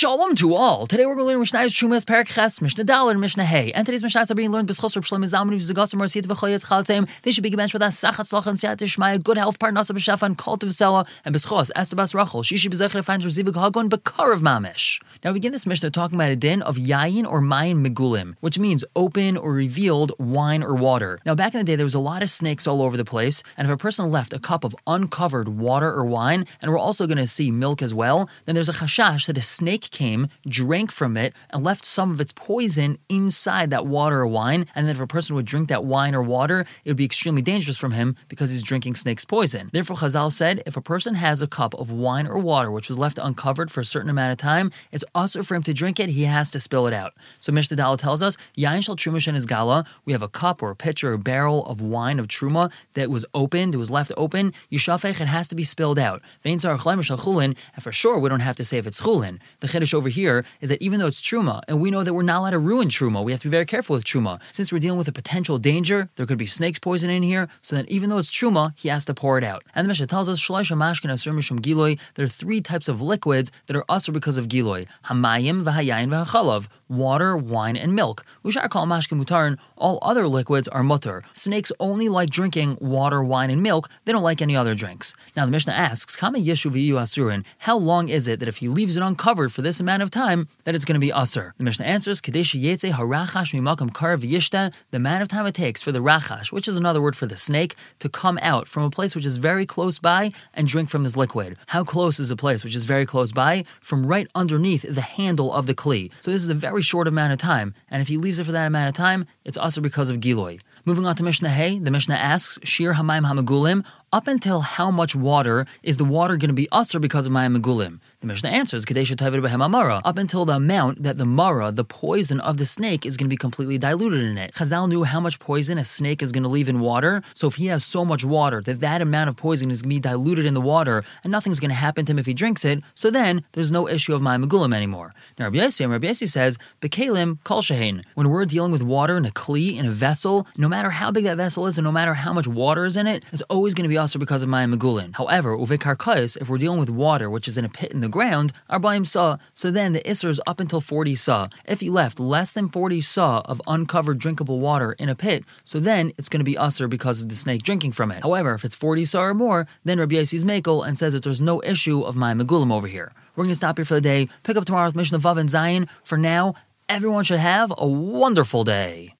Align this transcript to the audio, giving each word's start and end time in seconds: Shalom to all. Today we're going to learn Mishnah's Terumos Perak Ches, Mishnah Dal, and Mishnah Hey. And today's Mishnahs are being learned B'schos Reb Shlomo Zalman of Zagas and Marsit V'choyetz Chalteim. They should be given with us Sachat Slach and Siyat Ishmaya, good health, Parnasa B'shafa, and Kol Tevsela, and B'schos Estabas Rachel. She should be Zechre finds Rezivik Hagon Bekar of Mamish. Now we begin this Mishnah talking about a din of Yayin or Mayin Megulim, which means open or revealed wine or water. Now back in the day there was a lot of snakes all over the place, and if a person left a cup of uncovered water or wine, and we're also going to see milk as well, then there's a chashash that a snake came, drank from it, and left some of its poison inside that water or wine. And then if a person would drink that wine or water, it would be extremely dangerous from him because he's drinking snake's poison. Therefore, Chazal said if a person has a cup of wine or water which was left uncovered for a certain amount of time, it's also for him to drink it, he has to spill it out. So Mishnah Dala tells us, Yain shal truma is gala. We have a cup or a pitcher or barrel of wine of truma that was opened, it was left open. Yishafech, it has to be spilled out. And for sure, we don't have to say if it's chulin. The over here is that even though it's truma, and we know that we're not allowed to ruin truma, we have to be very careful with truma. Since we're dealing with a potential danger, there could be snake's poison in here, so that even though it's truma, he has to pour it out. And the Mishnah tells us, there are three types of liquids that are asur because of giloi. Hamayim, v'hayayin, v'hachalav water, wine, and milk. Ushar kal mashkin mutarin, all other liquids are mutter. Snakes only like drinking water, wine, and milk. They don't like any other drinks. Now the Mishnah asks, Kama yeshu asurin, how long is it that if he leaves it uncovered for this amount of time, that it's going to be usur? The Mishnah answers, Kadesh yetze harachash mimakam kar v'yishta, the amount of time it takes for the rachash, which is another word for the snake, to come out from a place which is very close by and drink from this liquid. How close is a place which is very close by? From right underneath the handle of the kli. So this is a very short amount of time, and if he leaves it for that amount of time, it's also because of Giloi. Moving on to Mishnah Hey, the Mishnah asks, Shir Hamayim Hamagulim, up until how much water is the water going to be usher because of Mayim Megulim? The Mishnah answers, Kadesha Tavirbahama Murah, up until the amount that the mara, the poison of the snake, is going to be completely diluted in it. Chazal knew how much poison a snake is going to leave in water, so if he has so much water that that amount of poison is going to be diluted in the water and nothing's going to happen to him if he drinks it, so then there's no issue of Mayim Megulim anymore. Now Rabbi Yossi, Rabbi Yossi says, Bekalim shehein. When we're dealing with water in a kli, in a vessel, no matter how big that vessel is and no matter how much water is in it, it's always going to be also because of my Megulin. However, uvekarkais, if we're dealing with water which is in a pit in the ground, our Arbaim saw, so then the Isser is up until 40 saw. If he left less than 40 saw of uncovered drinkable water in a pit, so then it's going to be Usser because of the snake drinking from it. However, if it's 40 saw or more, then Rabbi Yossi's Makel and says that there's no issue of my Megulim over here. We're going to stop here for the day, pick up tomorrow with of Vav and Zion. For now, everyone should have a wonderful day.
Shalom 0.00 0.34
to 0.36 0.54
all. 0.54 0.86
Today 0.86 1.04
we're 1.04 1.14
going 1.14 1.26
to 1.26 1.32
learn 1.32 1.40
Mishnah's 1.40 1.74
Terumos 1.74 2.06
Perak 2.06 2.28
Ches, 2.28 2.62
Mishnah 2.62 2.84
Dal, 2.84 3.10
and 3.10 3.20
Mishnah 3.20 3.44
Hey. 3.44 3.70
And 3.72 3.84
today's 3.84 4.02
Mishnahs 4.02 4.30
are 4.30 4.34
being 4.34 4.50
learned 4.50 4.66
B'schos 4.66 4.96
Reb 4.96 5.04
Shlomo 5.04 5.26
Zalman 5.26 5.52
of 5.52 5.60
Zagas 5.60 5.92
and 5.92 6.00
Marsit 6.00 6.22
V'choyetz 6.22 6.64
Chalteim. 6.64 7.06
They 7.20 7.32
should 7.32 7.42
be 7.42 7.50
given 7.50 7.68
with 7.70 7.82
us 7.82 8.00
Sachat 8.00 8.24
Slach 8.32 8.46
and 8.46 8.56
Siyat 8.56 8.78
Ishmaya, 8.78 9.22
good 9.22 9.36
health, 9.36 9.58
Parnasa 9.58 9.92
B'shafa, 9.92 10.22
and 10.22 10.38
Kol 10.38 10.56
Tevsela, 10.56 11.06
and 11.26 11.34
B'schos 11.34 11.70
Estabas 11.76 12.14
Rachel. 12.14 12.42
She 12.42 12.56
should 12.56 12.70
be 12.70 12.78
Zechre 12.78 13.04
finds 13.04 13.26
Rezivik 13.26 13.62
Hagon 13.62 13.90
Bekar 13.90 14.32
of 14.32 14.40
Mamish. 14.40 15.02
Now 15.22 15.32
we 15.32 15.34
begin 15.34 15.52
this 15.52 15.66
Mishnah 15.66 15.90
talking 15.90 16.14
about 16.14 16.30
a 16.30 16.36
din 16.36 16.62
of 16.62 16.78
Yayin 16.78 17.30
or 17.30 17.42
Mayin 17.42 17.84
Megulim, 17.84 18.36
which 18.40 18.58
means 18.58 18.86
open 18.96 19.36
or 19.36 19.52
revealed 19.52 20.12
wine 20.18 20.62
or 20.62 20.74
water. 20.74 21.18
Now 21.26 21.34
back 21.34 21.52
in 21.52 21.58
the 21.58 21.64
day 21.64 21.76
there 21.76 21.84
was 21.84 21.94
a 21.94 22.00
lot 22.00 22.22
of 22.22 22.30
snakes 22.30 22.66
all 22.66 22.80
over 22.80 22.96
the 22.96 23.04
place, 23.04 23.42
and 23.58 23.68
if 23.68 23.74
a 23.74 23.76
person 23.76 24.10
left 24.10 24.32
a 24.32 24.38
cup 24.38 24.64
of 24.64 24.74
uncovered 24.86 25.50
water 25.50 25.92
or 25.92 26.06
wine, 26.06 26.46
and 26.62 26.70
we're 26.70 26.78
also 26.78 27.06
going 27.06 27.18
to 27.18 27.26
see 27.26 27.50
milk 27.50 27.82
as 27.82 27.92
well, 27.92 28.30
then 28.46 28.54
there's 28.54 28.70
a 28.70 28.72
chashash 28.72 29.26
that 29.26 29.36
a 29.36 29.42
snake 29.42 29.89
came, 29.90 30.28
drank 30.46 30.90
from 30.90 31.16
it, 31.16 31.34
and 31.50 31.64
left 31.64 31.84
some 31.84 32.10
of 32.10 32.20
its 32.20 32.32
poison 32.32 32.98
inside 33.08 33.70
that 33.70 33.86
water 33.86 34.20
or 34.20 34.26
wine. 34.26 34.66
And 34.74 34.86
then 34.86 34.94
if 34.94 35.00
a 35.00 35.06
person 35.06 35.36
would 35.36 35.46
drink 35.46 35.68
that 35.68 35.84
wine 35.84 36.14
or 36.14 36.22
water, 36.22 36.66
it 36.84 36.90
would 36.90 36.96
be 36.96 37.04
extremely 37.04 37.42
dangerous 37.42 37.78
from 37.78 37.92
him 37.92 38.16
because 38.28 38.50
he's 38.50 38.62
drinking 38.62 38.94
snake's 38.94 39.24
poison. 39.24 39.70
Therefore, 39.72 39.96
Chazal 39.96 40.32
said 40.32 40.62
if 40.66 40.76
a 40.76 40.82
person 40.82 41.14
has 41.14 41.42
a 41.42 41.46
cup 41.46 41.74
of 41.74 41.90
wine 41.90 42.26
or 42.26 42.38
water 42.38 42.70
which 42.70 42.88
was 42.88 42.98
left 42.98 43.18
uncovered 43.18 43.70
for 43.70 43.80
a 43.80 43.84
certain 43.84 44.10
amount 44.10 44.32
of 44.32 44.38
time, 44.38 44.70
it's 44.92 45.04
also 45.14 45.42
for 45.42 45.54
him 45.54 45.62
to 45.64 45.74
drink 45.74 45.98
it, 46.00 46.10
he 46.10 46.24
has 46.24 46.50
to 46.50 46.60
spill 46.60 46.86
it 46.86 46.92
out. 46.92 47.14
So 47.38 47.52
Mishnah 47.52 47.76
Dala 47.76 47.96
tells 47.96 48.22
us, 48.22 48.36
Yain 48.56 48.84
shal 48.84 48.96
truma 48.96 49.34
is 49.34 49.46
gala. 49.46 49.84
We 50.04 50.12
have 50.12 50.22
a 50.22 50.28
cup 50.28 50.62
or 50.62 50.70
a 50.70 50.76
pitcher 50.76 51.12
or 51.12 51.18
barrel 51.18 51.64
of 51.66 51.80
wine 51.80 52.18
of 52.18 52.28
truma 52.28 52.70
that 52.94 53.10
was 53.10 53.24
opened, 53.34 53.74
it 53.74 53.78
was 53.78 53.90
left 53.90 54.12
open. 54.16 54.52
Yishafech, 54.70 55.20
it 55.20 55.26
has 55.26 55.48
to 55.48 55.54
be 55.54 55.64
spilled 55.64 55.98
out. 55.98 56.22
And 56.44 56.60
for 56.60 57.92
sure, 57.92 58.18
we 58.18 58.28
don't 58.28 58.40
have 58.40 58.56
to 58.56 58.64
say 58.64 58.78
if 58.78 58.86
it's 58.86 59.00
chulin. 59.00 59.38
The 59.60 59.68
over 59.94 60.08
here 60.08 60.44
is 60.60 60.68
that 60.70 60.80
even 60.82 61.00
though 61.00 61.06
it's 61.06 61.20
truma, 61.20 61.62
and 61.68 61.80
we 61.80 61.90
know 61.90 62.04
that 62.04 62.14
we're 62.14 62.22
not 62.22 62.40
allowed 62.40 62.50
to 62.50 62.58
ruin 62.58 62.88
truma, 62.88 63.24
we 63.24 63.32
have 63.32 63.40
to 63.40 63.48
be 63.48 63.50
very 63.50 63.66
careful 63.66 63.94
with 63.94 64.04
truma. 64.04 64.40
Since 64.52 64.72
we're 64.72 64.78
dealing 64.78 64.98
with 64.98 65.08
a 65.08 65.12
potential 65.12 65.58
danger, 65.58 66.08
there 66.16 66.26
could 66.26 66.38
be 66.38 66.46
snake's 66.46 66.78
poison 66.78 67.10
in 67.10 67.22
here, 67.22 67.48
so 67.62 67.76
that 67.76 67.88
even 67.88 68.10
though 68.10 68.18
it's 68.18 68.30
truma, 68.30 68.72
he 68.76 68.88
has 68.88 69.04
to 69.06 69.14
pour 69.14 69.38
it 69.38 69.44
out. 69.44 69.64
And 69.74 69.84
the 69.84 69.88
Mishnah 69.88 70.06
tells 70.06 70.28
us, 70.28 70.46
there 70.46 72.24
are 72.24 72.28
three 72.28 72.60
types 72.60 72.88
of 72.88 73.00
liquids 73.00 73.52
that 73.66 73.76
are 73.76 73.84
asur 73.84 74.12
because 74.12 74.36
of 74.36 74.48
giloi. 74.48 74.86
Hamayim, 75.06 75.64
v'hayayin, 75.64 76.08
v'hachalav 76.08 76.68
water, 76.90 77.36
wine, 77.36 77.76
and 77.76 77.94
milk. 77.94 78.24
Ushar 78.44 78.68
kal 78.68 78.84
mashkin 78.84 79.22
mutarin, 79.22 79.56
all 79.76 79.98
other 80.02 80.26
liquids 80.26 80.66
are 80.68 80.82
mutter. 80.82 81.22
Snakes 81.32 81.70
only 81.78 82.08
like 82.08 82.30
drinking 82.30 82.76
water, 82.80 83.22
wine, 83.22 83.48
and 83.48 83.62
milk. 83.62 83.88
They 84.04 84.12
don't 84.12 84.24
like 84.24 84.42
any 84.42 84.56
other 84.56 84.74
drinks. 84.74 85.14
Now 85.36 85.46
the 85.46 85.52
Mishnah 85.52 85.72
asks, 85.72 86.16
Kama 86.16 86.38
yeshu 86.38 86.70
asurin, 86.70 87.44
how 87.58 87.76
long 87.76 88.08
is 88.08 88.26
it 88.26 88.40
that 88.40 88.48
if 88.48 88.56
he 88.56 88.68
leaves 88.68 88.96
it 88.96 89.02
uncovered 89.02 89.52
for 89.52 89.62
this 89.62 89.69
amount 89.78 90.02
of 90.02 90.10
time, 90.10 90.48
that 90.64 90.74
it's 90.74 90.84
going 90.84 90.94
to 90.94 91.00
be 91.00 91.12
usur? 91.12 91.52
The 91.58 91.64
Mishnah 91.64 91.84
answers, 91.84 92.20
Kadesh 92.20 92.54
yetze 92.54 92.92
harachash 92.92 93.52
mimakam 93.52 93.92
kar 93.92 94.16
v'yishta, 94.16 94.72
the 94.90 94.96
amount 94.96 95.22
of 95.22 95.28
time 95.28 95.46
it 95.46 95.54
takes 95.54 95.82
for 95.82 95.92
the 95.92 96.00
rachash, 96.00 96.50
which 96.50 96.66
is 96.66 96.76
another 96.76 97.02
word 97.02 97.14
for 97.14 97.26
the 97.26 97.36
snake, 97.36 97.76
to 97.98 98.08
come 98.08 98.38
out 98.42 98.66
from 98.66 98.82
a 98.82 98.90
place 98.90 99.14
which 99.14 99.26
is 99.26 99.36
very 99.36 99.66
close 99.66 99.98
by 99.98 100.32
and 100.54 100.66
drink 100.66 100.88
from 100.88 101.04
this 101.04 101.16
liquid. 101.16 101.56
How 101.68 101.84
close 101.84 102.18
is 102.18 102.30
a 102.30 102.36
place 102.36 102.64
which 102.64 102.74
is 102.74 102.86
very 102.86 103.04
close 103.04 103.30
by? 103.30 103.64
From 103.80 104.06
right 104.06 104.26
underneath 104.34 104.82
the 104.82 105.02
handle 105.02 105.52
of 105.52 105.66
the 105.66 105.74
kli. 105.74 106.10
So 106.20 106.30
this 106.30 106.42
is 106.42 106.48
a 106.48 106.54
very 106.54 106.82
short 106.82 107.06
amount 107.06 107.32
of 107.32 107.38
time, 107.38 107.74
and 107.90 108.00
if 108.00 108.08
he 108.08 108.16
leaves 108.16 108.38
it 108.38 108.44
for 108.44 108.52
that 108.52 108.66
amount 108.66 108.88
of 108.88 108.94
time, 108.94 109.26
it's 109.44 109.58
also 109.58 109.80
because 109.80 110.08
of 110.08 110.20
Giloi. 110.20 110.60
Moving 110.86 111.06
on 111.06 111.14
to 111.16 111.22
Mishnah 111.22 111.50
Hey, 111.50 111.78
the 111.78 111.90
Mishnah 111.90 112.14
asks, 112.14 112.58
Shir 112.64 112.94
Hamayim 112.94 113.26
Hamagulim, 113.26 113.84
up 114.12 114.26
until 114.26 114.60
how 114.62 114.90
much 114.90 115.14
water 115.14 115.66
is 115.82 115.96
the 115.98 116.04
water 116.04 116.36
going 116.36 116.48
to 116.48 116.54
be 116.54 116.68
usher 116.72 116.98
because 116.98 117.26
of 117.26 117.32
Mayim 117.32 117.56
Megulim? 117.56 118.00
The 118.20 118.26
Mishnah 118.26 118.48
answers, 118.48 118.84
Kadesha 118.84 119.14
Tavirbahama 119.14 119.70
Murah, 119.70 120.00
up 120.04 120.18
until 120.18 120.44
the 120.44 120.54
amount 120.54 121.02
that 121.02 121.16
the 121.18 121.24
mara, 121.24 121.70
the 121.70 121.84
poison 121.84 122.40
of 122.40 122.56
the 122.56 122.66
snake, 122.66 123.06
is 123.06 123.16
going 123.16 123.26
to 123.26 123.30
be 123.30 123.36
completely 123.36 123.78
diluted 123.78 124.22
in 124.22 124.36
it. 124.36 124.54
Chazal 124.54 124.88
knew 124.88 125.04
how 125.04 125.20
much 125.20 125.38
poison 125.38 125.78
a 125.78 125.84
snake 125.84 126.22
is 126.22 126.32
going 126.32 126.42
to 126.42 126.48
leave 126.48 126.68
in 126.68 126.80
water, 126.80 127.22
so 127.34 127.46
if 127.46 127.54
he 127.56 127.66
has 127.66 127.84
so 127.84 128.04
much 128.04 128.24
water 128.24 128.60
that 128.62 128.80
that 128.80 129.00
amount 129.00 129.28
of 129.28 129.36
poison 129.36 129.70
is 129.70 129.82
going 129.82 129.90
to 129.90 129.96
be 129.96 130.00
diluted 130.00 130.44
in 130.44 130.54
the 130.54 130.60
water 130.60 131.04
and 131.22 131.30
nothing's 131.30 131.60
going 131.60 131.70
to 131.70 131.74
happen 131.74 132.04
to 132.04 132.12
him 132.12 132.18
if 132.18 132.26
he 132.26 132.34
drinks 132.34 132.64
it, 132.64 132.82
so 132.94 133.10
then 133.10 133.44
there's 133.52 133.70
no 133.70 133.86
issue 133.86 134.14
of 134.14 134.22
Mayim 134.22 134.44
Megulim 134.44 134.74
anymore. 134.74 135.14
Now 135.38 135.44
Rabbi 135.46 135.58
Yossi, 135.58 135.88
Rabbi 135.88 136.08
Yossi 136.08 136.28
says, 136.28 136.58
Bekalim 136.80 137.38
shehein. 137.44 138.04
When 138.14 138.28
we're 138.28 138.44
dealing 138.44 138.72
with 138.72 138.82
water 138.82 139.16
in 139.16 139.24
a 139.24 139.30
kli, 139.30 139.76
in 139.76 139.86
a 139.86 139.90
vessel, 139.90 140.46
no 140.58 140.68
matter 140.70 140.90
how 140.90 141.10
big 141.10 141.24
that 141.24 141.36
vessel 141.36 141.66
is 141.66 141.76
and 141.76 141.84
no 141.84 141.92
matter 141.92 142.14
how 142.14 142.32
much 142.32 142.46
water 142.46 142.86
is 142.86 142.96
in 142.96 143.06
it, 143.06 143.24
it's 143.32 143.42
always 143.50 143.74
going 143.74 143.84
to 143.84 143.88
be 143.88 143.98
also 143.98 144.18
because 144.18 144.42
of 144.42 144.48
my 144.48 144.64
Megulin. 144.64 145.14
However, 145.14 145.56
uvekarkais, 145.56 146.38
if 146.40 146.48
we're 146.48 146.56
dealing 146.56 146.80
with 146.80 146.88
water 146.88 147.28
which 147.28 147.46
is 147.46 147.58
in 147.58 147.64
a 147.64 147.68
pit 147.68 147.92
in 147.92 148.00
the 148.00 148.08
ground, 148.08 148.52
our 148.70 148.80
Arbaim 148.80 149.06
saw, 149.06 149.36
so 149.52 149.70
then 149.70 149.92
the 149.92 150.00
Isser 150.00 150.28
is 150.28 150.40
up 150.46 150.60
until 150.60 150.80
40 150.80 151.14
saw. 151.16 151.48
If 151.66 151.80
he 151.80 151.90
left 151.90 152.18
less 152.18 152.54
than 152.54 152.70
40 152.70 153.00
saw 153.02 153.42
of 153.44 153.60
uncovered 153.66 154.18
drinkable 154.18 154.60
water 154.60 154.92
in 154.92 155.08
a 155.08 155.14
pit, 155.14 155.44
so 155.64 155.78
then 155.80 156.12
it's 156.16 156.28
going 156.28 156.40
to 156.40 156.44
be 156.44 156.54
Usser 156.54 156.88
because 156.88 157.20
of 157.20 157.28
the 157.28 157.36
snake 157.36 157.62
drinking 157.62 157.92
from 157.92 158.10
it. 158.10 158.22
However, 158.22 158.54
if 158.54 158.64
it's 158.64 158.76
40 158.76 159.04
saw 159.04 159.20
or 159.22 159.34
more, 159.34 159.66
then 159.84 159.98
Rabbi 159.98 160.14
Yossi's 160.14 160.44
Makel 160.44 160.86
and 160.86 160.96
says 160.96 161.12
that 161.12 161.22
there's 161.22 161.42
no 161.42 161.60
issue 161.62 162.00
of 162.00 162.16
my 162.16 162.32
Megulim 162.32 162.72
over 162.72 162.86
here. 162.86 163.12
We're 163.36 163.44
going 163.44 163.52
to 163.52 163.56
stop 163.56 163.76
here 163.76 163.84
for 163.84 163.94
the 163.94 164.00
day, 164.00 164.28
pick 164.44 164.56
up 164.56 164.64
tomorrow 164.64 164.90
with 164.90 165.12
of 165.12 165.22
Vav 165.22 165.36
and 165.36 165.50
Zion. 165.50 165.88
For 166.02 166.16
now, 166.16 166.54
everyone 166.88 167.24
should 167.24 167.40
have 167.40 167.72
a 167.76 167.86
wonderful 167.86 168.64
day. 168.64 169.14